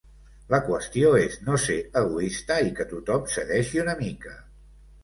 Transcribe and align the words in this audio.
La 0.53 0.59
qüestió 0.69 1.11
és 1.25 1.35
no 1.49 1.59
ser 1.65 1.77
egoista 2.03 2.59
i 2.71 2.75
que 2.81 2.89
tothom 2.95 3.31
cedeixi 3.37 3.85
una 3.87 3.99
mica. 4.03 4.37